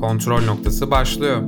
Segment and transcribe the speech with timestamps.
[0.00, 1.42] Kontrol noktası başlıyor.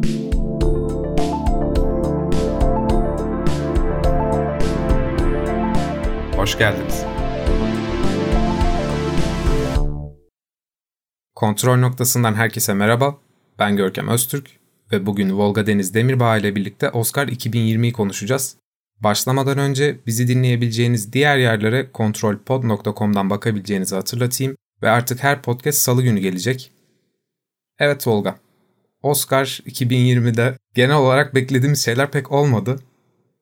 [6.36, 7.04] Hoş geldiniz.
[11.34, 13.18] Kontrol noktasından herkese merhaba.
[13.58, 14.50] Ben Görkem Öztürk
[14.92, 18.56] ve bugün Volga Deniz Demirbağ ile birlikte Oscar 2020'yi konuşacağız.
[19.00, 26.20] Başlamadan önce bizi dinleyebileceğiniz diğer yerlere kontrolpod.com'dan bakabileceğinizi hatırlatayım ve artık her podcast salı günü
[26.20, 26.72] gelecek.
[27.78, 28.41] Evet Volga,
[29.02, 32.80] Oscar 2020'de genel olarak beklediğimiz şeyler pek olmadı.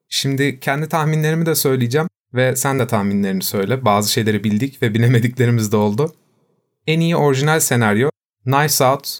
[0.08, 3.84] Şimdi kendi tahminlerimi de söyleyeceğim ve sen de tahminlerini söyle.
[3.84, 6.14] Bazı şeyleri bildik ve bilemediklerimiz de oldu.
[6.86, 8.10] En iyi orijinal senaryo
[8.44, 9.18] Knives Out,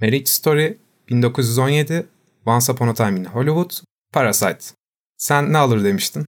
[0.00, 0.78] Marriage Story,
[1.08, 2.06] 1917,
[2.46, 3.70] Once Upon a Time in Hollywood,
[4.12, 4.64] Parasite.
[5.16, 6.26] Sen ne alır demiştin?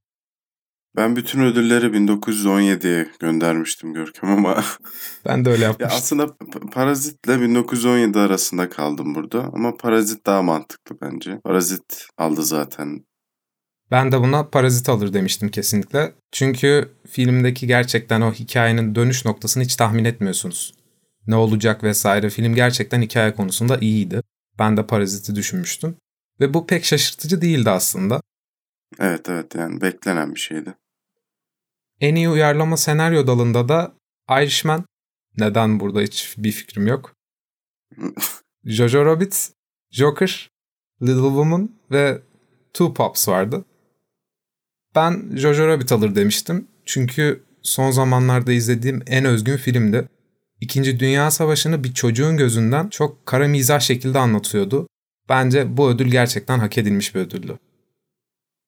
[0.96, 4.64] Ben bütün ödülleri 1917'ye göndermiştim Görkem ama...
[5.24, 5.90] Ben de öyle yapmıştım.
[5.90, 6.36] ya aslında
[6.72, 11.40] Parazit'le 1917 arasında kaldım burada ama Parazit daha mantıklı bence.
[11.44, 13.04] Parazit aldı zaten.
[13.90, 16.12] Ben de buna Parazit alır demiştim kesinlikle.
[16.32, 20.74] Çünkü filmdeki gerçekten o hikayenin dönüş noktasını hiç tahmin etmiyorsunuz.
[21.26, 22.30] Ne olacak vesaire.
[22.30, 24.22] Film gerçekten hikaye konusunda iyiydi.
[24.58, 25.96] Ben de Parazit'i düşünmüştüm.
[26.40, 28.20] Ve bu pek şaşırtıcı değildi aslında.
[29.00, 30.74] Evet evet yani beklenen bir şeydi.
[32.00, 33.94] En iyi uyarlama senaryo dalında da
[34.30, 34.84] Irishman.
[35.36, 37.14] Neden burada hiç bir fikrim yok.
[38.64, 39.52] Jojo Rabbit,
[39.90, 40.50] Joker,
[41.02, 42.22] Little Woman ve
[42.74, 43.64] Two Pops vardı.
[44.94, 46.68] Ben Jojo Rabbit alır demiştim.
[46.84, 50.08] Çünkü son zamanlarda izlediğim en özgün filmdi.
[50.60, 54.86] İkinci Dünya Savaşı'nı bir çocuğun gözünden çok kara mizah şekilde anlatıyordu.
[55.28, 57.58] Bence bu ödül gerçekten hak edilmiş bir ödüldü.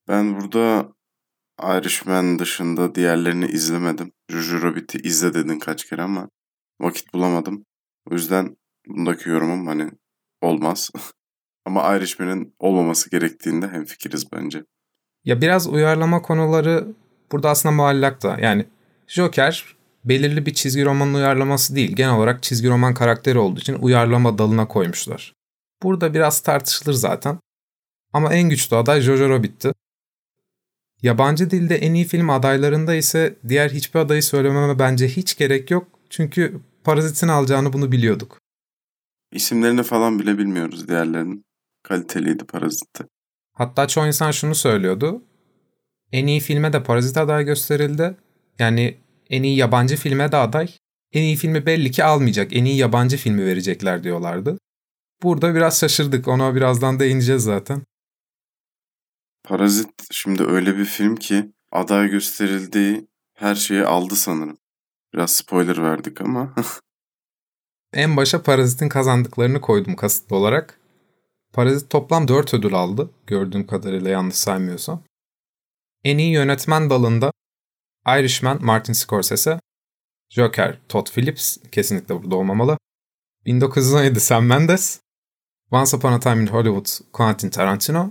[0.08, 0.92] Ben burada
[1.62, 4.12] Irishman dışında diğerlerini izlemedim.
[4.30, 6.28] Jojo Rabbit'i izle dedin kaç kere ama
[6.80, 7.64] vakit bulamadım.
[8.10, 8.56] O yüzden
[8.88, 9.90] bundaki yorumum hani
[10.42, 10.90] olmaz.
[11.66, 14.64] ama Irishman'in olmaması gerektiğinde hemfikiriz bence.
[15.24, 16.89] Ya biraz uyarlama konuları
[17.33, 18.36] burada aslında muallak da.
[18.40, 18.66] Yani
[19.06, 21.96] Joker belirli bir çizgi romanın uyarlaması değil.
[21.96, 25.33] Genel olarak çizgi roman karakteri olduğu için uyarlama dalına koymuşlar.
[25.83, 27.39] Burada biraz tartışılır zaten.
[28.12, 29.72] Ama en güçlü aday Jojo Rabbit'ti.
[31.02, 35.89] Yabancı dilde en iyi film adaylarında ise diğer hiçbir adayı söylememe bence hiç gerek yok.
[36.11, 38.39] Çünkü Parazit'in alacağını bunu biliyorduk.
[39.33, 41.45] İsimlerini falan bile bilmiyoruz diğerlerinin.
[41.83, 43.05] Kaliteliydi Parazit'te.
[43.52, 45.23] Hatta çoğu insan şunu söylüyordu.
[46.12, 48.17] En iyi filme de Parazit aday gösterildi.
[48.58, 48.98] Yani
[49.30, 50.68] en iyi yabancı filme de aday.
[51.13, 52.57] En iyi filmi belli ki almayacak.
[52.57, 54.58] En iyi yabancı filmi verecekler diyorlardı.
[55.23, 56.28] Burada biraz şaşırdık.
[56.28, 57.83] Ona birazdan değineceğiz zaten.
[59.46, 64.58] Parazit şimdi öyle bir film ki aday gösterildiği her şeyi aldı sanırım.
[65.14, 66.55] Biraz spoiler verdik ama.
[67.92, 70.80] en başa Parazit'in kazandıklarını koydum kasıtlı olarak.
[71.52, 73.11] Parazit toplam 4 ödül aldı.
[73.27, 75.02] Gördüğüm kadarıyla yanlış saymıyorsam.
[76.05, 77.33] En iyi yönetmen dalında
[78.08, 79.61] Irishman Martin Scorsese,
[80.30, 82.78] Joker Todd Phillips kesinlikle burada olmamalı.
[83.46, 85.01] 1917 Sam Mendes,
[85.70, 88.11] Once Upon a Time in Hollywood Quentin Tarantino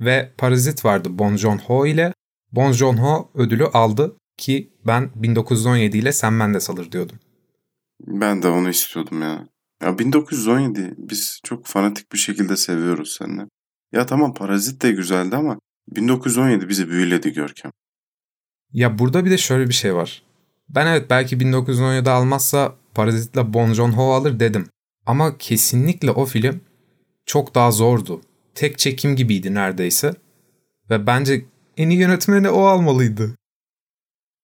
[0.00, 2.12] ve Parazit vardı Bon Joon-ho ile.
[2.52, 7.18] Bon Joon-ho ödülü aldı ki ben 1917 ile Sam Mendes alır diyordum.
[8.06, 9.48] Ben de onu istiyordum ya.
[9.82, 13.42] Ya 1917 biz çok fanatik bir şekilde seviyoruz seninle.
[13.92, 15.58] Ya tamam Parazit de güzeldi ama
[15.88, 17.72] 1917 bizi büyüledi Görkem.
[18.72, 20.22] Ya burada bir de şöyle bir şey var.
[20.68, 24.66] Ben evet belki 1917 almazsa Parazit'le Bon Joon-ho alır dedim.
[25.06, 26.60] Ama kesinlikle o film
[27.26, 28.20] çok daha zordu.
[28.54, 30.14] Tek çekim gibiydi neredeyse.
[30.90, 31.44] Ve bence
[31.76, 33.36] en iyi yönetmeni o almalıydı.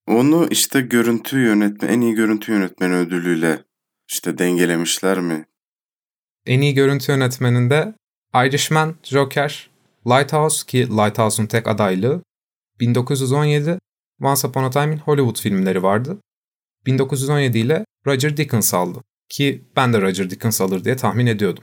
[0.06, 3.64] Onu işte görüntü yönetme, en iyi görüntü yönetmeni ödülüyle
[4.08, 5.46] işte dengelemişler mi?
[6.46, 7.94] En iyi görüntü yönetmeninde
[8.34, 9.70] Irishman, Joker,
[10.06, 12.22] Lighthouse ki Lighthouse'un tek adaylığı,
[12.80, 13.78] 1917,
[14.20, 16.18] Once Upon a Time in Hollywood filmleri vardı.
[16.86, 19.02] 1917 ile Roger Dickens aldı.
[19.28, 21.62] Ki ben de Roger Dickens alır diye tahmin ediyordum.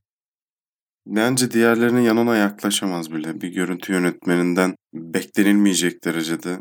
[1.05, 3.41] Bence diğerlerinin yanına yaklaşamaz bile.
[3.41, 6.59] Bir görüntü yönetmeninden beklenilmeyecek derecede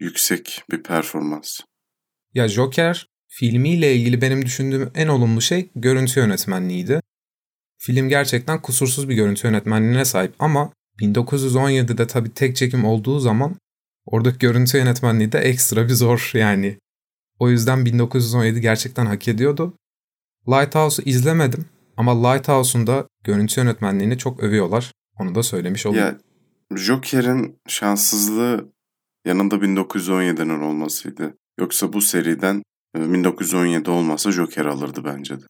[0.00, 1.60] yüksek bir performans.
[2.34, 7.00] Ya Joker filmiyle ilgili benim düşündüğüm en olumlu şey görüntü yönetmenliğiydi.
[7.78, 13.56] Film gerçekten kusursuz bir görüntü yönetmenliğine sahip ama 1917'de tabii tek çekim olduğu zaman
[14.06, 16.78] oradaki görüntü yönetmenliği de ekstra bir zor yani.
[17.38, 19.74] O yüzden 1917 gerçekten hak ediyordu.
[20.48, 21.64] Lighthouse'u izlemedim
[21.96, 24.92] ama Lighthouse'un da görüntü yönetmenliğini çok övüyorlar.
[25.18, 26.06] Onu da söylemiş olayım.
[26.06, 26.18] Ya
[26.76, 28.72] Joker'in şanssızlığı
[29.24, 31.36] yanında 1917'nin olmasıydı.
[31.60, 32.62] Yoksa bu seriden
[32.96, 35.44] 1917 olmasa Joker alırdı bence de.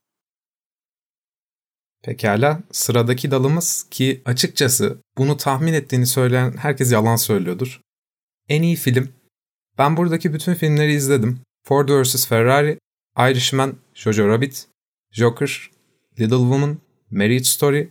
[2.03, 7.81] Pekala sıradaki dalımız ki açıkçası bunu tahmin ettiğini söyleyen herkes yalan söylüyordur.
[8.49, 9.09] En iyi film.
[9.79, 11.41] Ben buradaki bütün filmleri izledim.
[11.65, 12.29] Ford vs.
[12.29, 12.79] Ferrari,
[13.19, 14.67] Irishman, Jojo Rabbit,
[15.13, 15.71] Joker,
[16.21, 16.79] Little Woman,
[17.11, 17.91] Marriage Story,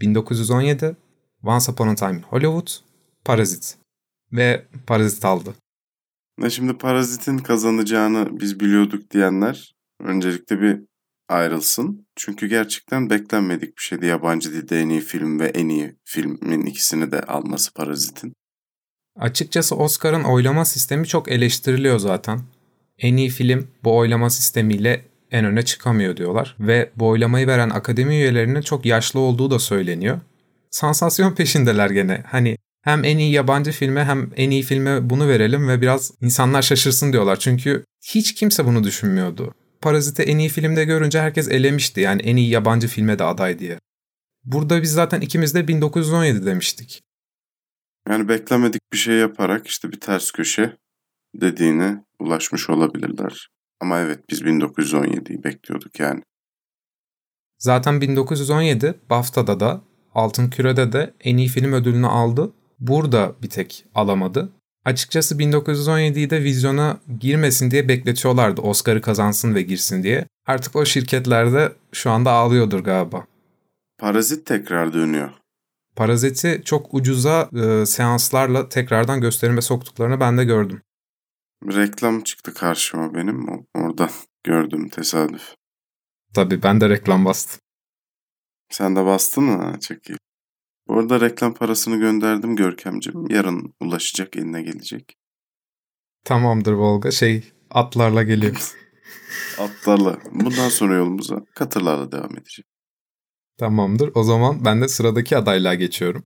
[0.00, 0.96] 1917,
[1.42, 2.68] Once Upon a Time in Hollywood,
[3.24, 3.76] Parazit.
[4.32, 5.54] Ve Parazit aldı.
[6.42, 10.80] Ve şimdi Parazit'in kazanacağını biz biliyorduk diyenler öncelikle bir
[11.28, 12.06] ayrılsın.
[12.16, 17.12] Çünkü gerçekten beklenmedik bir şeydi yabancı dilde en iyi film ve en iyi filmin ikisini
[17.12, 18.32] de alması Parazit'in.
[19.16, 22.40] Açıkçası Oscar'ın oylama sistemi çok eleştiriliyor zaten.
[22.98, 28.14] En iyi film bu oylama sistemiyle en öne çıkamıyor diyorlar ve bu oylamayı veren akademi
[28.14, 30.20] üyelerinin çok yaşlı olduğu da söyleniyor.
[30.70, 32.24] Sansasyon peşindeler gene.
[32.26, 36.62] Hani hem en iyi yabancı filme hem en iyi filme bunu verelim ve biraz insanlar
[36.62, 37.36] şaşırsın diyorlar.
[37.36, 39.54] Çünkü hiç kimse bunu düşünmüyordu.
[39.80, 43.78] Parazit'i en iyi filmde görünce herkes elemişti yani en iyi yabancı filme de aday diye.
[44.44, 47.02] Burada biz zaten ikimiz de 1917 demiştik.
[48.08, 50.76] Yani beklemedik bir şey yaparak işte bir ters köşe
[51.34, 53.48] dediğine ulaşmış olabilirler.
[53.80, 56.22] Ama evet biz 1917'yi bekliyorduk yani.
[57.58, 59.80] Zaten 1917 BAFTA'da da
[60.14, 62.52] Altın Küre'de de en iyi film ödülünü aldı.
[62.80, 64.52] Burada bir tek alamadı.
[64.84, 70.26] Açıkçası 1917'yi de vizyona girmesin diye bekletiyorlardı Oscar'ı kazansın ve girsin diye.
[70.46, 73.26] Artık o şirketlerde şu anda ağlıyordur galiba.
[73.98, 75.30] Parazit tekrar dönüyor.
[75.96, 80.80] Parazit'i çok ucuza e, seanslarla tekrardan gösterime soktuklarını ben de gördüm.
[81.66, 83.46] Reklam çıktı karşıma benim.
[83.74, 84.10] Oradan
[84.44, 85.54] gördüm tesadüf.
[86.34, 87.60] Tabii ben de reklam bastım.
[88.70, 89.62] Sen de bastın mı?
[89.62, 90.18] Ha, çok iyi.
[90.88, 93.30] Bu arada reklam parasını gönderdim Görkemciğim.
[93.30, 95.14] Yarın ulaşacak, eline gelecek.
[96.24, 97.10] Tamamdır Volga.
[97.10, 98.74] Şey atlarla geliyor.
[99.58, 100.18] Atlarla.
[100.32, 102.66] Bundan sonra yolumuza katırlarla devam edecek.
[103.58, 104.10] Tamamdır.
[104.14, 106.24] O zaman ben de sıradaki adaylığa geçiyorum.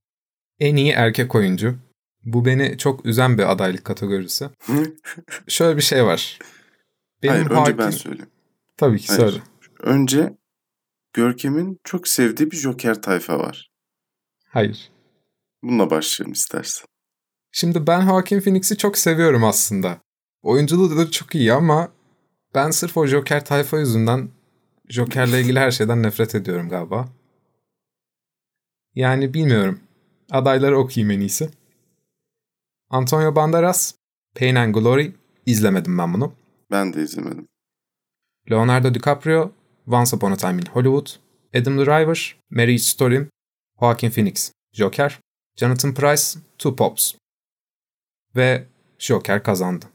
[0.59, 1.79] En iyi erkek oyuncu.
[2.25, 4.49] Bu beni çok üzen bir adaylık kategorisi.
[5.49, 6.39] Şöyle bir şey var.
[7.23, 7.73] Benim Hayır, hakim...
[7.73, 8.31] önce ben söyleyeyim.
[8.77, 9.21] Tabii ki Hayır.
[9.21, 9.43] söyle.
[9.81, 10.37] Önce
[11.13, 13.71] Görkem'in çok sevdiği bir Joker tayfa var.
[14.49, 14.91] Hayır.
[15.63, 16.87] Bununla başlayalım istersen.
[17.53, 20.01] Şimdi ben Joaquin Phoenix'i çok seviyorum aslında.
[20.43, 21.93] Oyunculuğu da çok iyi ama
[22.55, 24.29] ben sırf o Joker tayfa yüzünden
[24.89, 27.09] Joker'le ilgili her şeyden nefret ediyorum galiba.
[28.95, 29.81] Yani bilmiyorum.
[30.31, 31.51] Adayları okuyayım en iyisi.
[32.93, 33.95] Antonio Banderas,
[34.35, 35.13] Pain and Glory.
[35.47, 36.33] izlemedim ben bunu.
[36.71, 37.49] Ben de izlemedim.
[38.51, 39.51] Leonardo DiCaprio,
[39.87, 41.07] Once Upon a Time in Hollywood.
[41.55, 43.29] Adam Driver, Marriage Story.
[43.81, 45.21] Joaquin Phoenix, Joker.
[45.57, 47.15] Jonathan Price, Two Pops.
[48.37, 48.67] Ve
[48.99, 49.87] Joker kazandı.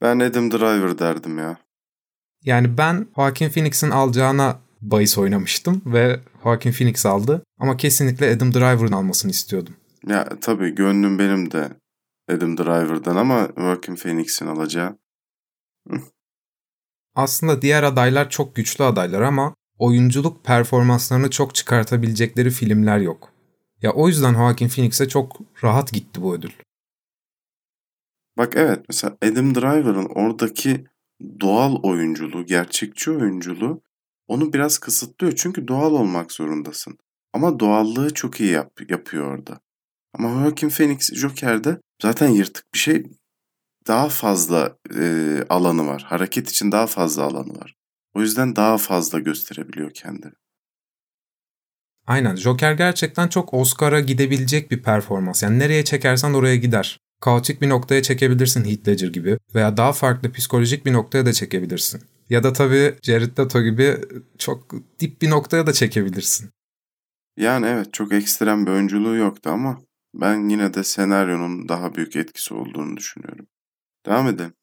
[0.00, 1.56] Ben Adam Driver derdim ya.
[2.44, 7.42] Yani ben Joaquin Phoenix'in alacağına bahis oynamıştım ve Joaquin Phoenix aldı.
[7.58, 9.74] Ama kesinlikle Adam Driver'ın almasını istiyordum.
[10.06, 11.68] Ya tabii gönlüm benim de
[12.28, 14.98] Adam Driver'dan ama Joaquin Phoenix'in alacağı.
[17.14, 23.32] Aslında diğer adaylar çok güçlü adaylar ama oyunculuk performanslarını çok çıkartabilecekleri filmler yok.
[23.82, 26.52] Ya o yüzden Joaquin Phoenix'e çok rahat gitti bu ödül.
[28.38, 30.84] Bak evet mesela Adam Driver'ın oradaki
[31.40, 33.82] doğal oyunculuğu, gerçekçi oyunculuğu
[34.28, 35.32] onu biraz kısıtlıyor.
[35.36, 36.98] Çünkü doğal olmak zorundasın.
[37.32, 39.60] Ama doğallığı çok iyi yap, yapıyor orada.
[40.14, 43.06] Ama Joaquin Phoenix Joker'de zaten yırtık bir şey
[43.86, 46.02] daha fazla e, alanı var.
[46.02, 47.74] Hareket için daha fazla alanı var.
[48.14, 50.32] O yüzden daha fazla gösterebiliyor kendini.
[52.06, 52.36] Aynen.
[52.36, 55.42] Joker gerçekten çok Oscar'a gidebilecek bir performans.
[55.42, 57.00] Yani nereye çekersen oraya gider.
[57.20, 62.02] Kaotik bir noktaya çekebilirsin Heath Ledger gibi veya daha farklı psikolojik bir noktaya da çekebilirsin.
[62.30, 63.98] Ya da tabii Jared Leto gibi
[64.38, 66.50] çok dip bir noktaya da çekebilirsin.
[67.36, 69.80] Yani evet çok ekstrem bir oyunculuğu yoktu ama
[70.14, 73.46] ben yine de senaryonun daha büyük etkisi olduğunu düşünüyorum.
[74.06, 74.54] Devam edelim.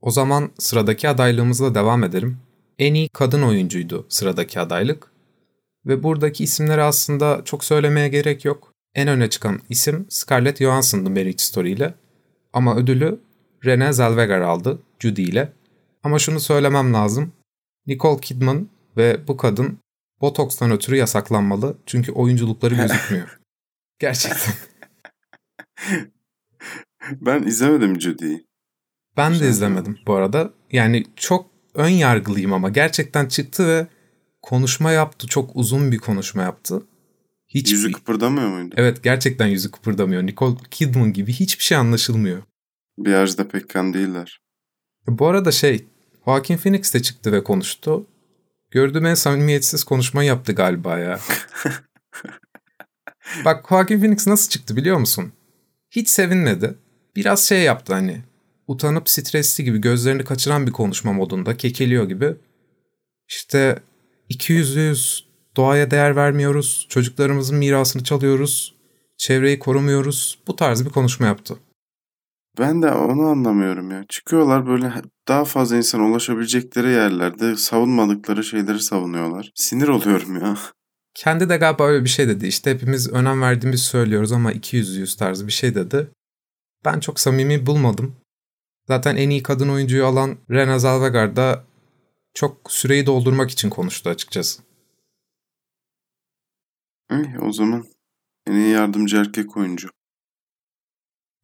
[0.00, 2.38] O zaman sıradaki adaylığımızla devam edelim.
[2.78, 5.12] En iyi kadın oyuncuydu sıradaki adaylık.
[5.86, 8.72] Ve buradaki isimleri aslında çok söylemeye gerek yok.
[8.94, 11.94] En öne çıkan isim Scarlett Johansson'dı Marriage Story ile.
[12.52, 13.20] Ama ödülü
[13.62, 15.52] Renée Zellweger aldı Judy ile.
[16.02, 17.32] Ama şunu söylemem lazım.
[17.86, 19.78] Nicole Kidman ve bu kadın
[20.20, 21.76] Botoks'tan ötürü yasaklanmalı.
[21.86, 23.41] Çünkü oyunculukları gözükmüyor.
[24.02, 24.54] Gerçekten.
[27.20, 28.46] ben izlemedim Judy'yi.
[29.16, 30.52] Ben de izlemedim bu arada.
[30.72, 33.86] Yani çok ön yargılıyım ama gerçekten çıktı ve
[34.42, 35.26] konuşma yaptı.
[35.26, 36.86] Çok uzun bir konuşma yaptı.
[37.48, 38.74] Hiç yüzü kıpırdamıyor muydu?
[38.78, 40.22] Evet gerçekten yüzü kıpırdamıyor.
[40.22, 42.42] Nicole Kidman gibi hiçbir şey anlaşılmıyor.
[42.98, 44.40] Bir Ajda Pekkan değiller.
[45.06, 45.86] Bu arada şey
[46.24, 48.06] Joaquin Phoenix de çıktı ve konuştu.
[48.70, 51.20] Gördüğüm en samimiyetsiz konuşma yaptı galiba ya.
[53.44, 55.32] Bak Joaquin Phoenix nasıl çıktı biliyor musun?
[55.90, 56.74] Hiç sevinmedi.
[57.16, 58.20] Biraz şey yaptı hani.
[58.66, 62.36] Utanıp stresli gibi gözlerini kaçıran bir konuşma modunda kekeliyor gibi.
[63.28, 63.78] İşte
[64.30, 65.24] 200'lüyüz,
[65.56, 68.74] doğaya değer vermiyoruz, çocuklarımızın mirasını çalıyoruz,
[69.16, 70.38] çevreyi korumuyoruz.
[70.46, 71.56] Bu tarz bir konuşma yaptı.
[72.58, 74.04] Ben de onu anlamıyorum ya.
[74.08, 74.92] Çıkıyorlar böyle
[75.28, 79.52] daha fazla insan ulaşabilecekleri yerlerde savunmadıkları şeyleri savunuyorlar.
[79.54, 80.58] Sinir oluyorum ya.
[81.14, 82.46] Kendi de galiba öyle bir şey dedi.
[82.46, 86.10] İşte hepimiz önem verdiğimizi söylüyoruz ama 200 yüz tarzı bir şey dedi.
[86.84, 88.16] Ben çok samimi bulmadım.
[88.88, 91.64] Zaten en iyi kadın oyuncuyu alan Rena Zellweger da
[92.34, 94.62] çok süreyi doldurmak için konuştu açıkçası.
[97.10, 97.84] İyi o zaman
[98.46, 99.88] en iyi yardımcı erkek oyuncu.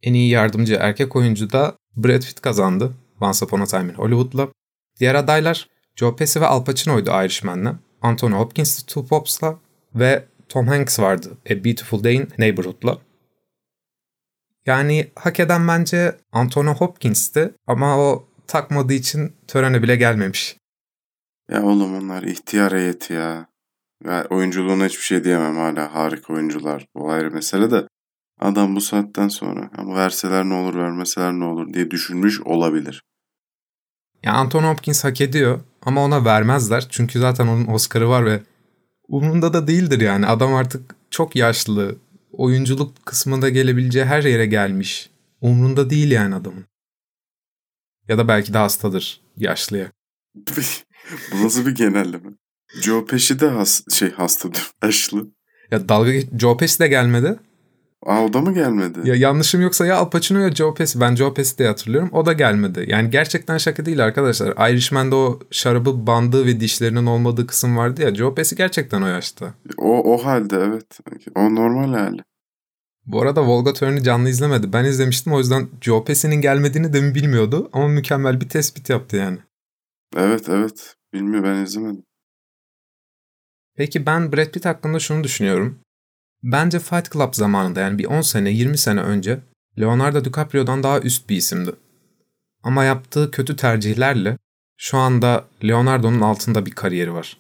[0.03, 2.95] En iyi yardımcı erkek oyuncu da Brad Pitt kazandı.
[3.21, 4.49] Once Upon a Time in Hollywood'la.
[5.01, 7.79] Diğer adaylar Joe Pesci ve Al Pacino'ydu Irishman'la.
[8.03, 9.59] Anthony Hopkins Two Pops'la
[9.95, 12.99] ve Tom Hanks vardı A Beautiful Day in Neighborhood'la.
[14.67, 20.57] Yani hak eden bence Anthony Hopkins'ti ama o takmadığı için törene bile gelmemiş.
[21.51, 23.47] Ya oğlum onlar ihtiyar heyeti ya.
[24.05, 26.87] ya oyunculuğuna hiçbir şey diyemem hala harika oyuncular.
[26.95, 27.89] O ayrı mesele de
[28.41, 33.03] adam bu saatten sonra ama verseler ne olur vermeseler ne olur diye düşünmüş olabilir.
[34.23, 36.87] Ya Anthony Hopkins hak ediyor ama ona vermezler.
[36.91, 38.43] Çünkü zaten onun Oscar'ı var ve
[39.09, 40.27] umurunda da değildir yani.
[40.27, 41.97] Adam artık çok yaşlı.
[42.33, 45.11] Oyunculuk kısmında gelebileceği her yere gelmiş.
[45.41, 46.65] Umrunda değil yani adamın.
[48.09, 49.93] Ya da belki de hastadır yaşlıya.
[51.33, 52.31] Bu nasıl bir genelleme?
[52.83, 54.71] Joe Pesci de has şey hastadır.
[54.83, 55.27] Yaşlı.
[55.71, 57.39] Ya dalga Joe Pesci de gelmedi.
[58.07, 58.99] Aa o da mı gelmedi?
[59.05, 61.01] Ya yanlışım yoksa ya Al Pacino ya Joe Pesci.
[61.01, 62.11] Ben Joe Pesci de hatırlıyorum.
[62.13, 62.85] O da gelmedi.
[62.89, 64.71] Yani gerçekten şaka değil arkadaşlar.
[64.71, 68.15] Irishman'da o şarabı bandığı ve dişlerinin olmadığı kısım vardı ya.
[68.15, 69.55] Joe Pesci gerçekten o yaşta.
[69.77, 70.99] O, o halde evet.
[71.35, 72.23] O normal hali.
[73.07, 74.73] Bu arada Volga Törn'ü canlı izlemedi.
[74.73, 77.71] Ben izlemiştim o yüzden Joe Pesci'nin gelmediğini de mi bilmiyordu.
[77.73, 79.39] Ama mükemmel bir tespit yaptı yani.
[80.17, 80.97] Evet evet.
[81.13, 82.05] Bilmiyor ben izlemedim.
[83.77, 85.79] Peki ben Brad Pitt hakkında şunu düşünüyorum.
[86.43, 89.41] Bence Fight Club zamanında yani bir 10 sene 20 sene önce
[89.79, 91.71] Leonardo DiCaprio'dan daha üst bir isimdi.
[92.63, 94.39] Ama yaptığı kötü tercihlerle
[94.77, 97.39] şu anda Leonardo'nun altında bir kariyeri var.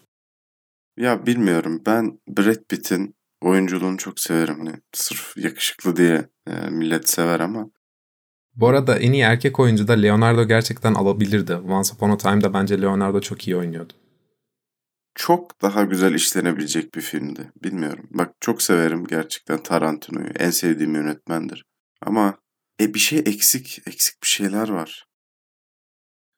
[0.96, 4.58] Ya bilmiyorum ben Brad Pitt'in oyunculuğunu çok severim.
[4.58, 7.70] Hani sırf yakışıklı diye e, millet sever ama.
[8.54, 11.54] Bu arada en iyi erkek oyuncu da Leonardo gerçekten alabilirdi.
[11.54, 13.92] Once Upon a Time'da bence Leonardo çok iyi oynuyordu
[15.18, 17.52] çok daha güzel işlenebilecek bir filmdi.
[17.62, 18.06] Bilmiyorum.
[18.10, 20.30] Bak çok severim gerçekten Tarantino'yu.
[20.38, 21.64] En sevdiğim yönetmendir.
[22.02, 22.38] Ama
[22.80, 23.82] e bir şey eksik.
[23.86, 25.06] Eksik bir şeyler var.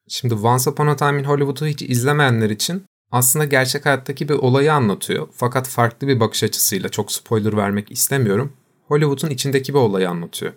[0.09, 4.73] Şimdi Once Upon a Time in Hollywood'u hiç izlemeyenler için aslında gerçek hayattaki bir olayı
[4.73, 5.29] anlatıyor.
[5.33, 8.53] Fakat farklı bir bakış açısıyla çok spoiler vermek istemiyorum.
[8.89, 10.53] Hollywood'un içindeki bir olayı anlatıyor.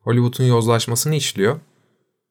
[0.00, 1.60] Hollywood'un yozlaşmasını işliyor.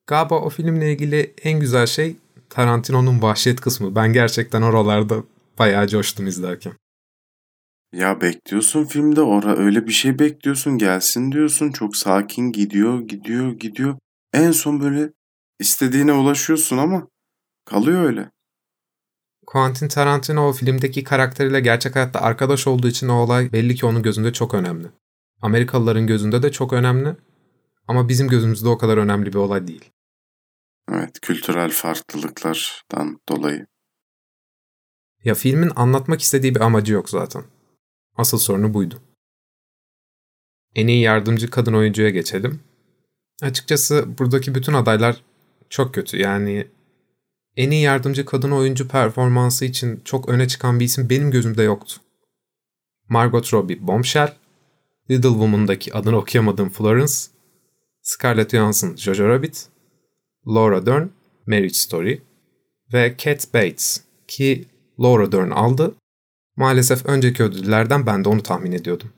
[0.08, 2.16] Galiba o filmle ilgili en güzel şey
[2.50, 3.96] Tarantino'nun vahşet kısmı.
[3.96, 5.24] Ben gerçekten oralarda
[5.60, 6.74] bayağı coştum izlerken.
[7.94, 13.98] Ya bekliyorsun filmde ora öyle bir şey bekliyorsun gelsin diyorsun çok sakin gidiyor gidiyor gidiyor.
[14.34, 15.10] En son böyle
[15.60, 17.08] istediğine ulaşıyorsun ama
[17.66, 18.32] kalıyor öyle.
[19.46, 24.02] Quentin Tarantino o filmdeki karakteriyle gerçek hayatta arkadaş olduğu için o olay belli ki onun
[24.02, 24.88] gözünde çok önemli.
[25.42, 27.16] Amerikalıların gözünde de çok önemli
[27.88, 29.92] ama bizim gözümüzde o kadar önemli bir olay değil.
[30.92, 33.68] Evet, kültürel farklılıklardan dolayı.
[35.24, 37.44] Ya filmin anlatmak istediği bir amacı yok zaten.
[38.16, 39.02] Asıl sorunu buydu.
[40.76, 42.60] En iyi yardımcı kadın oyuncuya geçelim.
[43.42, 45.24] Açıkçası buradaki bütün adaylar
[45.70, 46.18] çok kötü.
[46.18, 46.68] Yani
[47.56, 51.96] en iyi yardımcı kadın oyuncu performansı için çok öne çıkan bir isim benim gözümde yoktu.
[53.10, 54.36] Margot Robbie Bombshell,
[55.12, 57.14] Little Woman'daki adını okuyamadığım Florence,
[58.02, 59.70] Scarlett Johansson Jojo Rabbit,
[60.50, 61.08] Laura Dern,
[61.48, 62.22] Marriage Story
[62.94, 64.66] ve Cat Bates ki
[65.00, 65.96] Laura Dern aldı.
[66.56, 69.10] Maalesef önceki ödüllerden ben de onu tahmin ediyordum.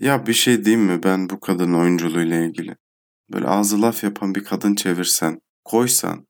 [0.00, 2.76] Ya bir şey diyeyim mi ben bu kadın oyunculuğuyla ilgili?
[3.32, 6.26] Böyle ağzı laf yapan bir kadın çevirsen, koysan,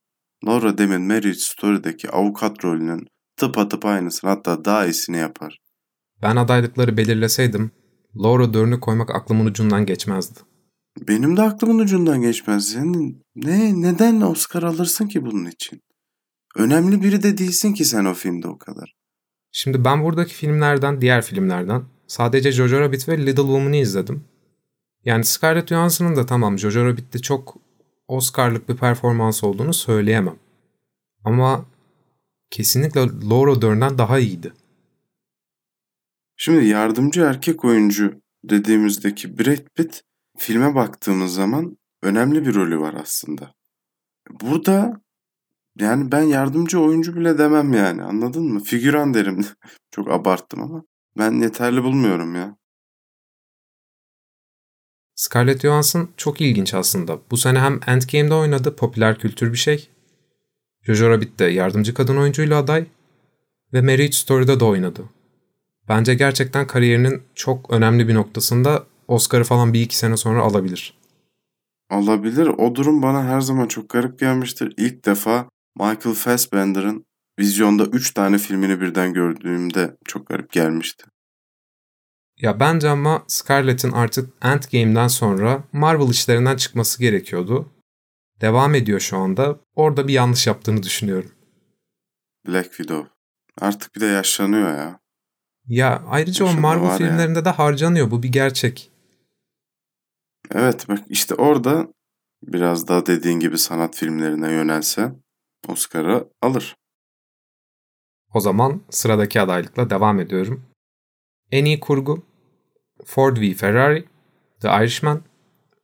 [0.46, 3.06] Laura Dem'in Marriage Story'deki avukat rolünün
[3.36, 5.58] tıpatıp aynısını hatta daha iyisini yapar.
[6.22, 7.70] Ben adaylıkları belirleseydim
[8.22, 10.40] Laura Dern'ü koymak aklımın ucundan geçmezdi.
[10.98, 12.68] Benim de aklımın ucundan geçmez.
[12.68, 15.82] Senin ne neden Oscar alırsın ki bunun için?
[16.56, 18.94] Önemli biri de değilsin ki sen o filmde o kadar.
[19.52, 24.24] Şimdi ben buradaki filmlerden, diğer filmlerden sadece Jojo Rabbit ve Little Woman'ı izledim.
[25.04, 27.56] Yani Scarlett Johansson'ın da tamam Jojo Rabbit'te çok
[28.08, 30.36] Oscar'lık bir performans olduğunu söyleyemem.
[31.24, 31.66] Ama
[32.50, 34.52] kesinlikle Laura Dern'den daha iyiydi.
[36.36, 40.02] Şimdi yardımcı erkek oyuncu dediğimizdeki Brad Pitt
[40.40, 43.54] filme baktığımız zaman önemli bir rolü var aslında.
[44.30, 45.00] Burada
[45.78, 48.60] yani ben yardımcı oyuncu bile demem yani anladın mı?
[48.60, 49.46] Figüran derim.
[49.90, 50.82] Çok abarttım ama
[51.18, 52.56] ben yeterli bulmuyorum ya.
[55.14, 57.18] Scarlett Johansson çok ilginç aslında.
[57.30, 59.90] Bu sene hem Endgame'de oynadı, popüler kültür bir şey.
[60.82, 62.86] Jojo Rabbit de yardımcı kadın oyuncuyla aday
[63.72, 65.04] ve Marriage Story'da da oynadı.
[65.88, 70.98] Bence gerçekten kariyerinin çok önemli bir noktasında Oscar'ı falan bir iki sene sonra alabilir.
[71.90, 72.46] Alabilir.
[72.46, 74.74] O durum bana her zaman çok garip gelmiştir.
[74.76, 75.48] İlk defa
[75.78, 77.04] Michael Fassbender'ın
[77.38, 81.04] vizyonda 3 tane filmini birden gördüğümde çok garip gelmişti.
[82.40, 87.68] Ya bence ama Scarlett'in artık Endgame'den sonra Marvel işlerinden çıkması gerekiyordu.
[88.40, 89.58] Devam ediyor şu anda.
[89.74, 91.30] Orada bir yanlış yaptığını düşünüyorum.
[92.48, 93.10] Black Widow.
[93.60, 95.00] Artık bir de yaşlanıyor ya.
[95.66, 97.44] Ya ayrıca o Marvel filmlerinde ya.
[97.44, 98.10] de harcanıyor.
[98.10, 98.89] Bu bir gerçek.
[100.54, 101.88] Evet bak işte orada
[102.42, 105.12] biraz daha dediğin gibi sanat filmlerine yönelse
[105.68, 106.76] Oscar'ı alır.
[108.34, 110.62] O zaman sıradaki adaylıkla devam ediyorum.
[111.52, 112.22] En iyi kurgu
[113.04, 114.04] Ford v Ferrari,
[114.60, 115.22] The Irishman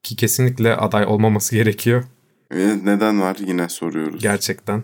[0.02, 2.04] ki kesinlikle aday olmaması gerekiyor.
[2.50, 4.22] neden var yine soruyoruz.
[4.22, 4.82] Gerçekten.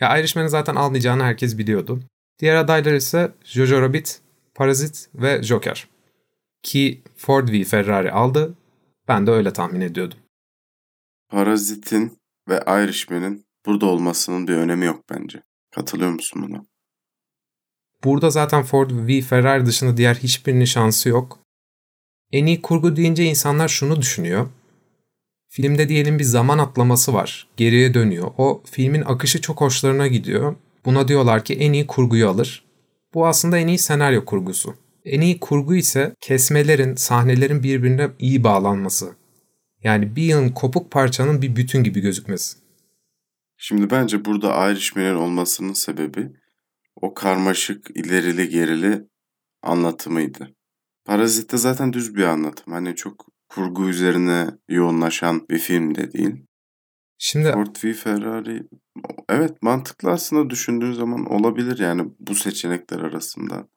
[0.00, 2.00] Ya Irishman'ı zaten almayacağını herkes biliyordu.
[2.38, 4.20] Diğer adaylar ise Jojo Rabbit,
[4.54, 5.88] Parazit ve Joker.
[6.62, 8.54] Ki Ford v Ferrari aldı.
[9.08, 10.18] Ben de öyle tahmin ediyordum.
[11.28, 15.42] Parazit'in ve Irishman'in burada olmasının bir önemi yok bence.
[15.74, 16.64] Katılıyor musun buna?
[18.04, 21.38] Burada zaten Ford v Ferrari dışında diğer hiçbirinin şansı yok.
[22.32, 24.48] En iyi kurgu deyince insanlar şunu düşünüyor.
[25.48, 27.48] Filmde diyelim bir zaman atlaması var.
[27.56, 28.30] Geriye dönüyor.
[28.38, 30.56] O filmin akışı çok hoşlarına gidiyor.
[30.84, 32.64] Buna diyorlar ki en iyi kurguyu alır.
[33.14, 34.74] Bu aslında en iyi senaryo kurgusu.
[35.06, 39.14] En iyi kurgu ise kesmelerin, sahnelerin birbirine iyi bağlanması.
[39.84, 42.58] Yani bir yılın kopuk parçanın bir bütün gibi gözükmesi.
[43.56, 46.32] Şimdi bence burada Irishman'in olmasının sebebi
[46.96, 49.08] o karmaşık, ilerili gerili
[49.62, 50.54] anlatımıydı.
[51.04, 52.72] Parazit'te zaten düz bir anlatım.
[52.72, 56.44] Hani çok kurgu üzerine yoğunlaşan bir film de değil.
[57.18, 58.62] Şimdi Ford v Ferrari
[59.28, 63.68] evet mantıklı aslında düşündüğün zaman olabilir yani bu seçenekler arasında.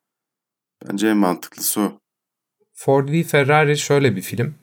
[0.88, 2.00] Bence en mantıklısı o.
[2.74, 4.56] Ford v Ferrari şöyle bir film.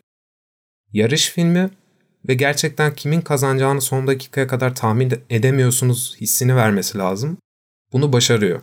[0.92, 1.70] Yarış filmi
[2.28, 7.38] ve gerçekten kimin kazanacağını son dakikaya kadar tahmin edemiyorsunuz hissini vermesi lazım.
[7.92, 8.62] Bunu başarıyor.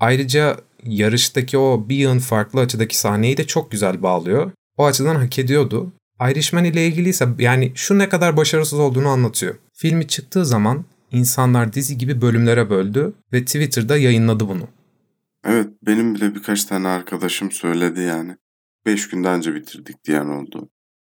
[0.00, 4.52] Ayrıca yarıştaki o bir yığın farklı açıdaki sahneyi de çok güzel bağlıyor.
[4.76, 5.92] O açıdan hak ediyordu.
[6.30, 9.54] Irishman ile ilgili ise yani şu ne kadar başarısız olduğunu anlatıyor.
[9.72, 14.68] Filmi çıktığı zaman insanlar dizi gibi bölümlere böldü ve Twitter'da yayınladı bunu.
[15.44, 18.36] Evet benim bile birkaç tane arkadaşım söyledi yani.
[18.86, 20.70] 5 günden önce bitirdik diyen oldu.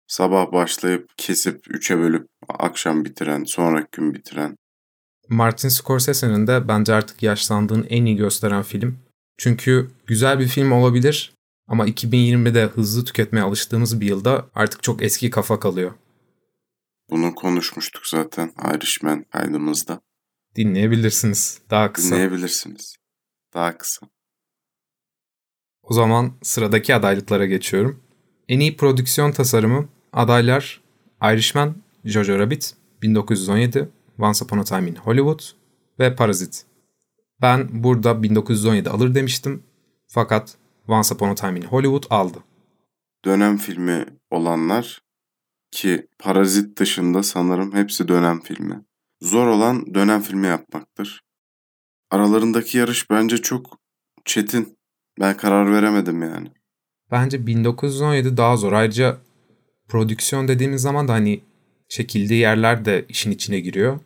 [0.08, 4.58] Sabah başlayıp kesip 3'e bölüp akşam bitiren, sonraki gün bitiren.
[5.30, 9.00] Martin Scorsese'nin de bence artık yaşlandığını en iyi gösteren film.
[9.38, 11.34] Çünkü güzel bir film olabilir
[11.68, 15.92] ama 2020'de hızlı tüketmeye alıştığımız bir yılda artık çok eski kafa kalıyor.
[17.10, 20.02] Bunu konuşmuştuk zaten Irishman kaydımızda.
[20.56, 21.62] Dinleyebilirsiniz.
[21.70, 22.16] Daha kısa.
[22.16, 22.96] Dinleyebilirsiniz.
[23.54, 24.08] Daha kısa.
[25.92, 28.00] O zaman sıradaki adaylıklara geçiyorum.
[28.50, 30.82] En iyi prodüksiyon tasarımı adaylar
[31.24, 31.76] Irishman,
[32.06, 35.40] Jojo Rabbit, 1917, Once Upon a Time in Hollywood
[36.00, 36.66] ve Parazit.
[37.42, 39.64] Ben burada 1917 alır demiştim
[40.08, 40.56] fakat
[40.88, 42.38] Once Upon a Time in Hollywood aldı.
[43.26, 45.02] Dönem filmi olanlar
[45.72, 48.86] ki Parazit dışında sanırım hepsi dönem filmi.
[49.22, 51.22] Zor olan dönem filmi yapmaktır.
[52.12, 53.78] Aralarındaki yarış bence çok
[54.26, 54.81] çetin.
[55.22, 56.48] Ben karar veremedim yani.
[57.12, 58.74] Bence 1917 daha zor.
[58.74, 59.18] Ayrıca
[59.88, 61.42] prodüksiyon dediğimiz zaman da hani
[61.90, 64.00] çekildiği yerler de işin içine giriyor.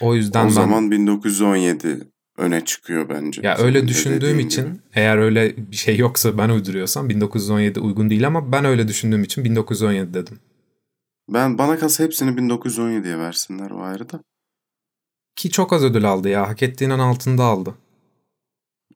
[0.00, 0.50] O yüzden o ben...
[0.50, 2.00] zaman 1917
[2.38, 3.40] öne çıkıyor bence.
[3.44, 4.78] Ya öyle düşündüğüm için gibi.
[4.94, 9.44] eğer öyle bir şey yoksa ben uyduruyorsam 1917 uygun değil ama ben öyle düşündüğüm için
[9.44, 10.38] 1917 dedim.
[11.28, 14.20] Ben bana kalsa hepsini 1917'ye versinler o ayrı da.
[15.36, 16.48] Ki çok az ödül aldı ya.
[16.48, 17.74] Hak ettiğinin altında aldı.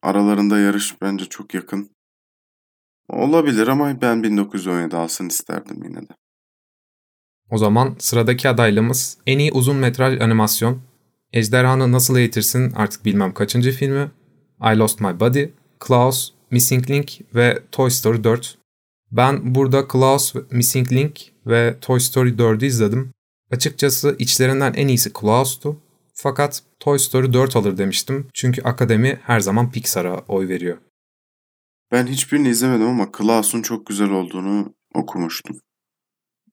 [0.02, 1.90] Aralarında yarış bence çok yakın.
[3.08, 6.12] Olabilir ama ben 1917 alsın isterdim yine de.
[7.50, 10.82] O zaman sıradaki adaylığımız en iyi uzun metraj animasyon.
[11.32, 14.11] Ejderhanı Nasıl Eğitirsin artık bilmem kaçıncı filmi.
[14.74, 15.44] I Lost My Body,
[15.78, 18.58] Klaus, Missing Link ve Toy Story 4.
[19.12, 23.12] Ben burada Klaus, Missing Link ve Toy Story 4'ü izledim.
[23.50, 25.76] Açıkçası içlerinden en iyisi Klaus'tu.
[26.20, 28.26] Fakat Toy Story 4 alır demiştim.
[28.35, 30.78] Çünkü akademi her zaman Pixar'a oy veriyor.
[31.92, 35.61] Ben hiçbirini izlemedim ama Klaus'un çok güzel olduğunu okumuştum.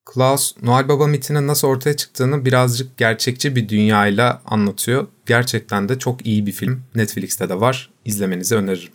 [0.06, 5.08] Klaus, Noel Baba mitinin nasıl ortaya çıktığını birazcık gerçekçi bir dünyayla anlatıyor.
[5.26, 6.84] Gerçekten de çok iyi bir film.
[6.96, 7.94] Netflix'te de var.
[8.06, 8.94] İzlemenizi öneririm.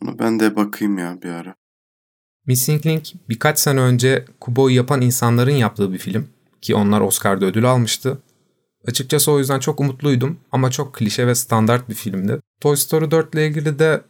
[0.00, 1.54] Bunu ben de bakayım ya bir ara.
[2.46, 6.28] Missing Link birkaç sene önce Kubo'yu yapan insanların yaptığı bir film.
[6.62, 8.18] Ki onlar Oscar'da ödül almıştı.
[8.86, 12.40] Açıkçası o yüzden çok umutluydum ama çok klişe ve standart bir filmdi.
[12.60, 14.02] Toy Story 4 ile ilgili de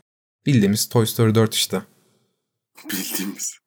[0.47, 1.83] bildiğimiz Toy Story 4 işte.
[2.91, 3.59] Bildiğimiz.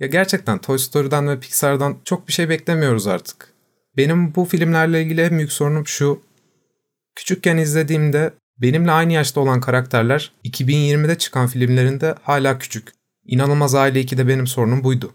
[0.00, 3.52] Ya gerçekten Toy Story'den ve Pixar'dan çok bir şey beklemiyoruz artık.
[3.96, 6.22] Benim bu filmlerle ilgili en büyük sorunum şu.
[7.14, 12.88] Küçükken izlediğimde benimle aynı yaşta olan karakterler 2020'de çıkan filmlerinde hala küçük.
[13.26, 15.12] İnanılmaz Aile 2'de benim sorunum buydu.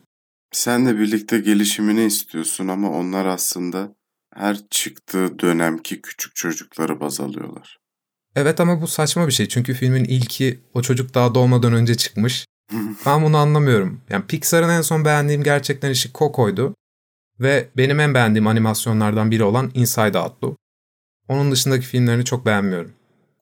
[0.51, 3.95] Sen de birlikte gelişimini istiyorsun ama onlar aslında
[4.37, 7.77] her çıktığı dönemki küçük çocukları baz alıyorlar.
[8.35, 12.45] Evet ama bu saçma bir şey çünkü filmin ilki o çocuk daha doğmadan önce çıkmış.
[13.05, 14.01] ben bunu anlamıyorum.
[14.09, 16.75] Yani Pixar'ın en son beğendiğim gerçekten işi Coco'ydu.
[17.39, 20.57] Ve benim en beğendiğim animasyonlardan biri olan Inside Out'tu.
[21.27, 22.91] Onun dışındaki filmlerini çok beğenmiyorum.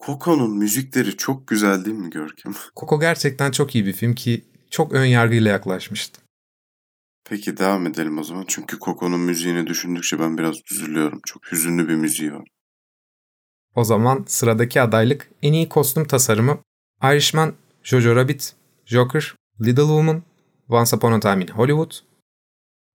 [0.06, 2.54] Coco'nun müzikleri çok güzel değil mi Görkem?
[2.76, 6.25] Coco gerçekten çok iyi bir film ki çok ön yargıyla yaklaşmıştım.
[7.30, 8.46] Peki devam edelim o zaman.
[8.48, 11.22] Çünkü Coco'nun müziğini düşündükçe ben biraz üzülüyorum.
[11.26, 12.48] Çok hüzünlü bir müziği var.
[13.76, 16.60] O zaman sıradaki adaylık en iyi kostüm tasarımı
[17.04, 20.24] Irishman, Jojo Rabbit, Joker, Little Woman,
[20.70, 21.92] Once Upon a Time in Hollywood.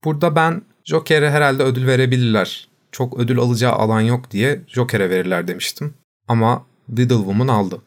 [0.04, 2.68] Burada ben Joker'e herhalde ödül verebilirler.
[2.92, 5.94] Çok ödül alacağı alan yok diye Joker'e verirler demiştim.
[6.28, 7.82] Ama Little Woman aldı.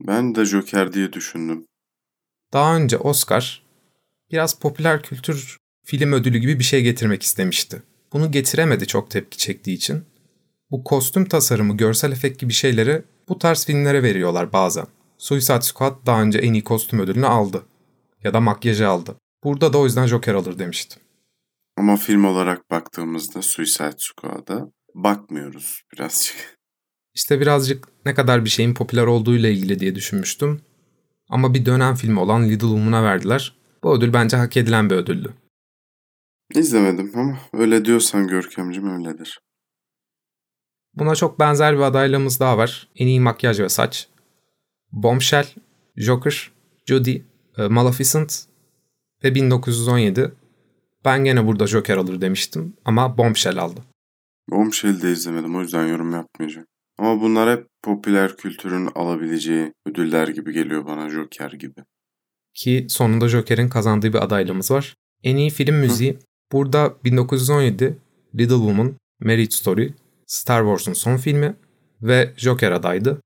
[0.00, 1.64] Ben de Joker diye düşündüm.
[2.52, 3.62] Daha önce Oscar
[4.32, 7.82] biraz popüler kültür film ödülü gibi bir şey getirmek istemişti.
[8.12, 10.04] Bunu getiremedi çok tepki çektiği için.
[10.70, 14.86] Bu kostüm tasarımı, görsel efekt gibi şeyleri bu tarz filmlere veriyorlar bazen.
[15.18, 17.62] Suicide Squad daha önce en iyi kostüm ödülünü aldı.
[18.24, 19.16] Ya da makyajı aldı.
[19.44, 21.02] Burada da o yüzden Joker alır demiştim.
[21.76, 26.58] Ama film olarak baktığımızda Suicide Squad'a bakmıyoruz birazcık.
[27.14, 30.62] İşte birazcık ne kadar bir şeyin popüler olduğuyla ilgili diye düşünmüştüm.
[31.28, 33.61] Ama bir dönem filmi olan Little Woman'a verdiler.
[33.82, 35.34] Bu ödül bence hak edilen bir ödüldü.
[36.54, 39.40] İzlemedim ama öyle diyorsan Görkemcim öyledir.
[40.94, 42.88] Buna çok benzer bir adaylığımız daha var.
[42.96, 44.08] En iyi makyaj ve saç.
[44.92, 45.46] Bombshell,
[45.96, 46.52] Joker,
[46.86, 47.16] Judy,
[47.58, 48.44] e, Maleficent
[49.24, 50.32] ve 1917.
[51.04, 53.80] Ben gene burada Joker alır demiştim ama Bombshell aldı.
[54.50, 56.66] Bombshell'i de izlemedim o yüzden yorum yapmayacağım.
[56.98, 61.84] Ama bunlar hep popüler kültürün alabileceği ödüller gibi geliyor bana Joker gibi.
[62.54, 64.94] Ki sonunda Joker'in kazandığı bir adaylığımız var.
[65.22, 66.18] En iyi film müziği Hı.
[66.52, 67.98] burada 1917,
[68.34, 69.94] Little Woman, Marriage Story,
[70.26, 71.56] Star Wars'un son filmi
[72.02, 73.20] ve Joker adaydı.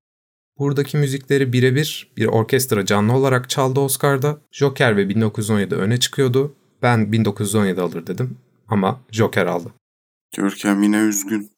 [0.58, 4.38] Buradaki müzikleri birebir bir orkestra canlı olarak çaldı Oscar'da.
[4.52, 6.54] Joker ve 1917 öne çıkıyordu.
[6.82, 9.72] Ben 1917 alır dedim ama Joker aldı.
[10.36, 11.50] Görkem yine üzgün.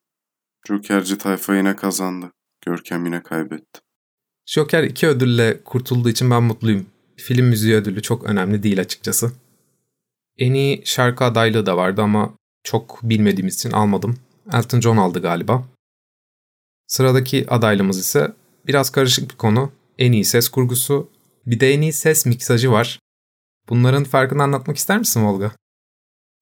[0.69, 2.31] Jokerci tayfa yine kazandı.
[2.67, 3.81] Görkem yine kaybetti.
[4.47, 6.87] Joker iki ödülle kurtulduğu için ben mutluyum.
[7.19, 9.33] Film müziği ödülü çok önemli değil açıkçası.
[10.39, 14.17] En iyi şarkı adaylığı da vardı ama çok bilmediğimiz için almadım.
[14.53, 15.65] Elton John aldı galiba.
[16.87, 18.33] Sıradaki adaylığımız ise
[18.67, 19.73] biraz karışık bir konu.
[19.99, 21.11] En iyi ses kurgusu,
[21.47, 23.01] bir de en iyi ses miksajı var.
[23.69, 25.53] Bunların farkını anlatmak ister misin Volga?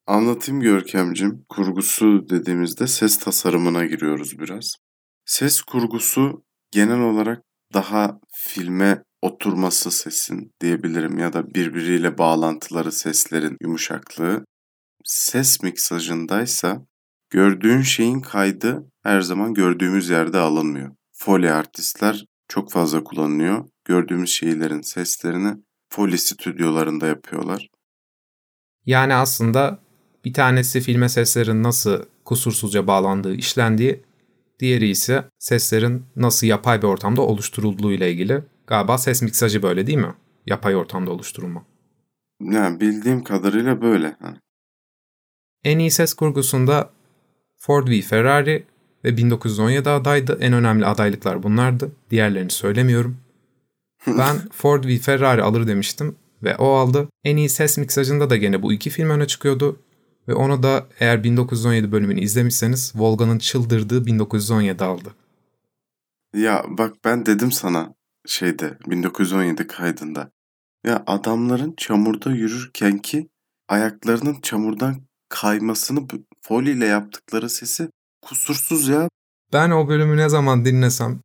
[0.06, 1.44] Anlatayım Görkemcim.
[1.48, 4.76] Kurgusu dediğimizde ses tasarımına giriyoruz biraz.
[5.24, 7.42] Ses kurgusu genel olarak
[7.74, 14.44] daha filme oturması sesin diyebilirim ya da birbiriyle bağlantıları seslerin yumuşaklığı.
[15.04, 16.86] Ses miksajındaysa
[17.30, 20.90] gördüğün şeyin kaydı her zaman gördüğümüz yerde alınmıyor.
[21.12, 23.68] Foley artistler çok fazla kullanılıyor.
[23.84, 25.54] Gördüğümüz şeylerin seslerini
[25.90, 27.68] Foley stüdyolarında yapıyorlar.
[28.86, 29.80] Yani aslında
[30.24, 34.02] bir tanesi filme seslerin nasıl kusursuzca bağlandığı, işlendiği,
[34.60, 38.42] diğeri ise seslerin nasıl yapay bir ortamda oluşturulduğu ile ilgili.
[38.66, 40.14] Galiba ses miksajı böyle değil mi?
[40.46, 41.64] Yapay ortamda oluşturulma.
[42.40, 44.16] Yani bildiğim kadarıyla böyle.
[45.64, 46.90] En iyi ses kurgusunda
[47.56, 48.64] Ford v Ferrari
[49.04, 50.38] ve 1917 adaydı.
[50.40, 51.92] En önemli adaylıklar bunlardı.
[52.10, 53.16] Diğerlerini söylemiyorum.
[54.06, 57.08] Ben Ford v Ferrari alır demiştim ve o aldı.
[57.24, 59.80] En iyi ses miksajında da gene bu iki film öne çıkıyordu.
[60.28, 65.14] Ve onu da eğer 1917 bölümünü izlemişseniz Volga'nın çıldırdığı 1917 aldı.
[66.34, 67.95] Ya bak ben dedim sana
[68.26, 70.30] şeyde 1917 kaydında.
[70.86, 73.28] Ya adamların çamurda yürürken ki
[73.68, 74.96] ayaklarının çamurdan
[75.28, 76.06] kaymasını
[76.42, 77.88] folyo ile yaptıkları sesi
[78.22, 79.08] kusursuz ya.
[79.52, 81.20] Ben o bölümü ne zaman dinlesem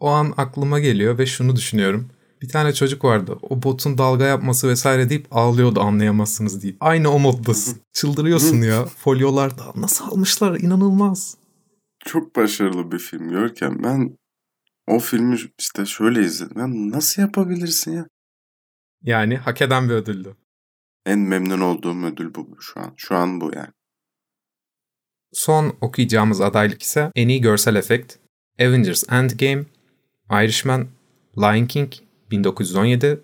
[0.00, 2.10] o an aklıma geliyor ve şunu düşünüyorum.
[2.42, 3.38] Bir tane çocuk vardı.
[3.42, 6.76] O botun dalga yapması vesaire deyip ağlıyordu anlayamazsınız deyip.
[6.80, 7.80] Aynı o moddasın.
[7.92, 8.84] Çıldırıyorsun ya.
[8.96, 9.64] Folyolarda.
[9.76, 10.60] Nasıl almışlar?
[10.60, 11.36] İnanılmaz.
[12.04, 13.82] Çok başarılı bir film Görkem.
[13.84, 14.16] Ben
[14.88, 16.56] o filmi işte şöyle izledim.
[16.56, 18.08] Ben nasıl yapabilirsin ya?
[19.02, 20.36] Yani hak eden bir ödüldü.
[21.06, 22.94] En memnun olduğum ödül bu şu an.
[22.96, 23.72] Şu an bu yani.
[25.32, 28.16] Son okuyacağımız adaylık ise en iyi görsel efekt.
[28.60, 29.64] Avengers Endgame,
[30.30, 30.88] Irishman,
[31.38, 31.92] Lion King
[32.30, 33.20] 1917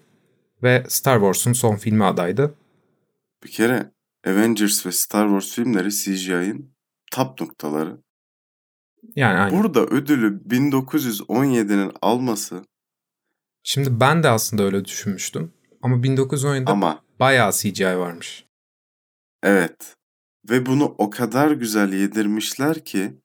[0.62, 2.54] ve Star Wars'un son filmi adaydı.
[3.44, 3.92] Bir kere
[4.26, 6.74] Avengers ve Star Wars filmleri CGI'ın
[7.12, 8.03] top noktaları.
[9.16, 9.58] Yani aynen.
[9.58, 12.64] Burada ödülü 1917'nin alması
[13.62, 15.52] Şimdi ben de aslında öyle düşünmüştüm.
[15.82, 18.46] Ama 1917'de ama bayağı CGI varmış.
[19.42, 19.96] evet
[20.50, 23.20] ve bunu o kadar güzel yedirmişler ki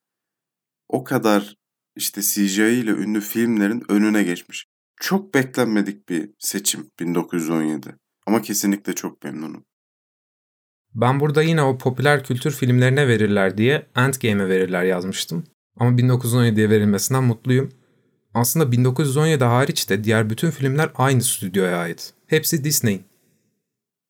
[0.90, 1.56] o kadar
[1.96, 4.66] işte CGI ile ünlü filmlerin önüne geçmiş.
[5.02, 7.96] Çok beklenmedik bir seçim 1917.
[8.28, 9.66] Ama kesinlikle çok memnunum.
[10.94, 15.44] Ben burada yine o popüler kültür filmlerine verirler diye Endgame'e verirler yazmıştım.
[15.80, 17.70] Ama 1917'ye verilmesinden mutluyum.
[18.34, 22.14] Aslında 1917 hariç de diğer bütün filmler aynı stüdyoya ait.
[22.28, 23.04] Hepsi Disney'in.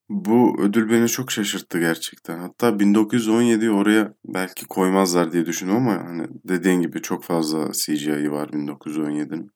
[0.09, 2.39] Bu ödül beni çok şaşırttı gerçekten.
[2.39, 8.47] Hatta 1917'yi oraya belki koymazlar diye düşünüyorum ama hani dediğin gibi çok fazla CGI var
[8.47, 9.51] 1917'nin.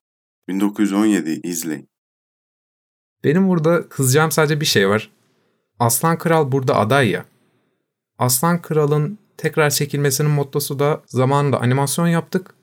[0.49, 1.89] 1917'yi izleyin.
[3.23, 5.12] Benim burada kızacağım sadece bir şey var.
[5.80, 7.26] Aslan Kral burada aday ya.
[8.17, 12.56] Aslan Kral'ın tekrar çekilmesinin mottosu da zamanında animasyon yaptık.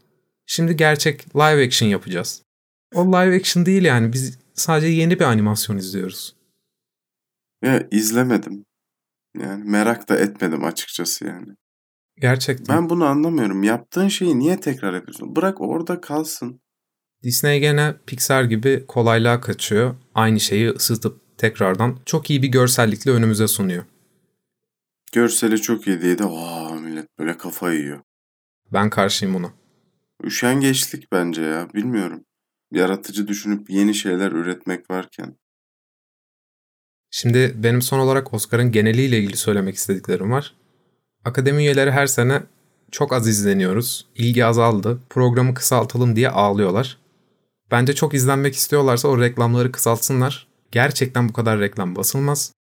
[0.47, 2.43] Şimdi gerçek live action yapacağız.
[2.95, 6.37] O live action değil yani biz sadece yeni bir animasyon izliyoruz.
[7.65, 8.65] Ya izlemedim.
[9.39, 11.49] Yani merak da etmedim açıkçası yani.
[12.21, 12.77] Gerçekten.
[12.77, 13.63] Ben bunu anlamıyorum.
[13.63, 15.37] Yaptığın şeyi niye tekrar yapıyorsun?
[15.37, 16.61] Bırak orada kalsın.
[17.23, 19.95] Disney gene Pixar gibi kolaylığa kaçıyor.
[20.15, 23.85] Aynı şeyi ısıtıp tekrardan çok iyi bir görsellikle önümüze sunuyor.
[25.13, 28.01] Görseli çok iyi diye de aa millet böyle kafa yiyor.
[28.73, 29.53] Ben karşıyım buna.
[30.25, 31.69] Üşengeçlik bence ya.
[31.75, 32.25] Bilmiyorum.
[32.73, 35.37] Yaratıcı düşünüp yeni şeyler üretmek varken.
[37.11, 40.55] Şimdi benim son olarak Oscar'ın geneliyle ilgili söylemek istediklerim var.
[41.25, 42.43] Akademi üyeleri her sene
[42.91, 44.07] çok az izleniyoruz.
[44.15, 45.01] İlgi azaldı.
[45.11, 46.99] Programı kısaltalım diye ağlıyorlar.
[47.71, 50.49] Bence çok izlenmek istiyorlarsa o reklamları kısaltsınlar.
[50.73, 52.53] Gerçekten bu kadar reklam basılmaz.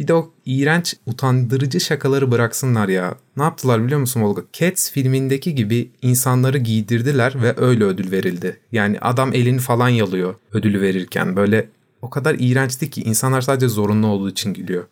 [0.00, 3.18] Bir de o iğrenç, utandırıcı şakaları bıraksınlar ya.
[3.36, 4.42] Ne yaptılar biliyor musun Olga?
[4.52, 8.60] Cats filmindeki gibi insanları giydirdiler ve öyle ödül verildi.
[8.72, 11.36] Yani adam elini falan yalıyor ödülü verirken.
[11.36, 11.68] Böyle
[12.02, 14.86] o kadar iğrençti ki insanlar sadece zorunlu olduğu için gülüyor.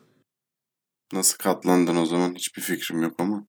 [1.12, 3.46] Nasıl katlandın o zaman hiçbir fikrim yok ama.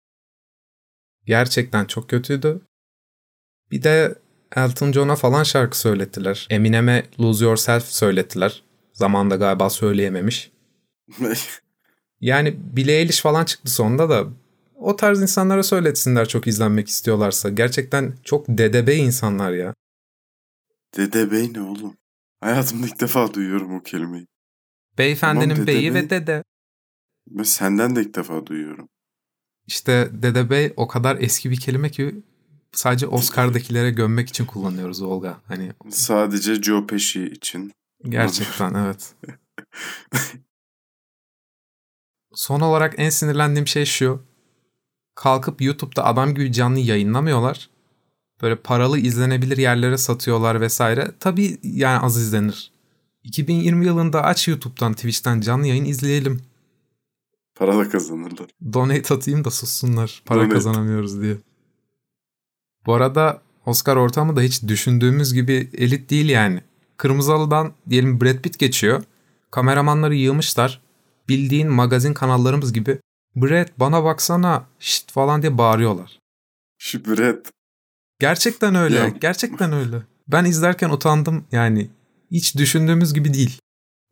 [1.26, 2.62] Gerçekten çok kötüydü.
[3.72, 4.16] Bir de
[4.56, 6.48] Elton John'a falan şarkı söylettiler.
[6.50, 8.64] Eminem'e Lose Yourself söylettiler.
[8.94, 10.52] Zamanda galiba söyleyememiş.
[12.22, 14.28] Yani Billie Eilish falan çıktı sonunda da
[14.76, 17.50] o tarz insanlara söyletsinler çok izlenmek istiyorlarsa.
[17.50, 19.74] Gerçekten çok dedebe insanlar ya.
[20.98, 21.98] Dede Bey ne oğlum?
[22.42, 24.28] Hayatımda ilk defa duyuyorum o kelimeyi.
[24.98, 26.02] Beyefendinin Tamam, dede beyi bey.
[26.04, 26.44] ve dede.
[27.28, 28.90] Ben senden de ilk defa duyuyorum.
[29.68, 32.16] İşte dede bey o kadar eski bir kelime ki
[32.72, 35.42] sadece Oscar'dakilere gömmek için kullanıyoruz Olga.
[35.48, 37.72] Hani Sadece Joe Pesci için.
[38.04, 39.16] gerçekten evet.
[42.40, 44.22] Son olarak en sinirlendiğim şey şu.
[45.16, 47.70] Kalkıp YouTube'da adam gibi canlı yayınlamıyorlar.
[48.42, 51.12] Böyle paralı izlenebilir yerlere satıyorlar vesaire.
[51.20, 52.72] Tabii yani az izlenir.
[53.24, 56.42] 2020 yılında aç YouTube'dan, Twitch'ten canlı yayın izleyelim.
[57.56, 58.48] Para da kazanırlar.
[58.74, 60.22] Donate atayım da sussunlar.
[60.26, 60.54] Para Donate.
[60.54, 61.38] kazanamıyoruz diye.
[62.86, 66.62] Bu arada Oscar ortamı da hiç düşündüğümüz gibi elit değil yani.
[66.98, 69.04] Kırmızı Halı'dan diyelim Brad Pitt geçiyor.
[69.52, 70.89] Kameramanları yığmışlar.
[71.30, 73.00] Bildiğin magazin kanallarımız gibi
[73.36, 76.20] Brad bana baksana şşt falan diye bağırıyorlar.
[76.78, 77.52] Şibret.
[78.20, 78.96] Gerçekten öyle.
[78.96, 79.10] Ya.
[79.10, 79.98] Gerçekten öyle.
[80.28, 81.90] Ben izlerken utandım yani.
[82.32, 83.60] Hiç düşündüğümüz gibi değil.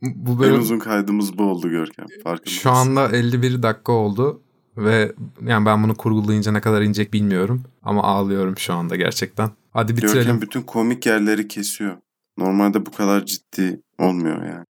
[0.01, 2.05] Bu En bölüm uzun kaydımız bu oldu Görkem.
[2.23, 2.59] Farkındasın.
[2.59, 4.41] şu anda 51 dakika oldu
[4.77, 5.11] ve
[5.45, 9.51] yani ben bunu kurgulayınca ne kadar inecek bilmiyorum ama ağlıyorum şu anda gerçekten.
[9.71, 10.15] Hadi bitirelim.
[10.17, 11.97] Görkem bütün komik yerleri kesiyor.
[12.37, 14.65] Normalde bu kadar ciddi olmuyor yani.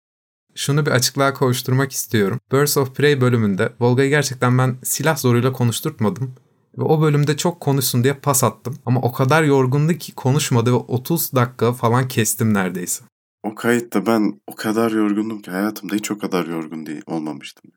[0.55, 2.39] Şunu bir açıklığa kavuşturmak istiyorum.
[2.51, 6.35] Birds of Prey bölümünde Volga'yı gerçekten ben silah zoruyla konuşturtmadım.
[6.77, 8.75] Ve o bölümde çok konuşsun diye pas attım.
[8.85, 13.03] Ama o kadar yorgundu ki konuşmadı ve 30 dakika falan kestim neredeyse.
[13.43, 17.71] O kayıtta ben o kadar yorgundum ki hayatımda hiç o kadar yorgun değil olmamıştım.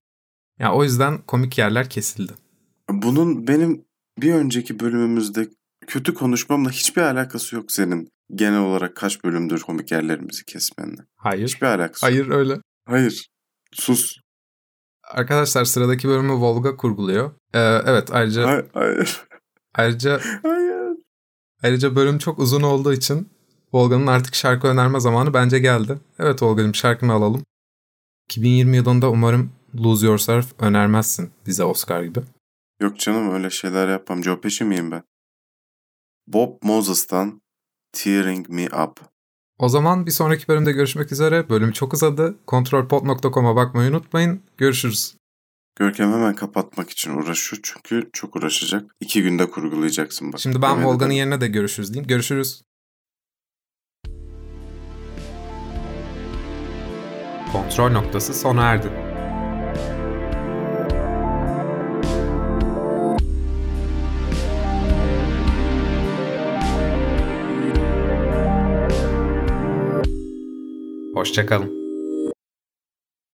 [0.59, 2.33] Yani o yüzden komik yerler kesildi.
[2.91, 3.85] Bunun benim
[4.23, 5.49] bir önceki bölümümüzde
[5.87, 11.03] kötü konuşmamla hiçbir alakası yok senin genel olarak kaç bölümdür komik yerlerimizi kesmenle.
[11.17, 11.49] Hayır.
[11.49, 12.13] Hiçbir alakası yok.
[12.13, 12.61] Hayır öyle.
[12.87, 13.29] Hayır.
[13.73, 14.17] Sus.
[15.05, 17.31] Arkadaşlar sıradaki bölümü Volga kurguluyor.
[17.55, 18.67] Ee, evet ayrıca Hayır.
[18.75, 19.27] Hayır.
[19.75, 20.97] ayrıca Hayır.
[21.63, 23.29] ayrıca bölüm çok uzun olduğu için
[23.73, 25.99] Volga'nın artık şarkı önerme zamanı bence geldi.
[26.19, 27.45] Evet Volga'cığım şarkını alalım.
[28.31, 32.21] 2020 yılında umarım Lose Yourself önermezsin bize Oscar gibi.
[32.81, 34.23] Yok canım öyle şeyler yapmam.
[34.25, 35.03] Joe Pesci miyim ben?
[36.27, 37.41] Bob Moses'tan
[37.93, 39.01] Tearing Me Up.
[39.59, 41.49] O zaman bir sonraki bölümde görüşmek üzere.
[41.49, 42.35] Bölüm çok uzadı.
[42.47, 44.41] Kontrolpod.com'a bakmayı unutmayın.
[44.59, 45.17] Görüşürüz.
[45.77, 48.91] Görkem hemen kapatmak için uğraşıyor çünkü çok uğraşacak.
[49.01, 50.41] İki günde kurgulayacaksın bak.
[50.41, 52.09] Şimdi ben Volga'nın yerine de görüşürüz diyeyim.
[52.09, 52.63] Görüşürüz.
[57.53, 59.06] Kontrol noktası sona erdi.
[71.27, 71.86] Hoşçakalın.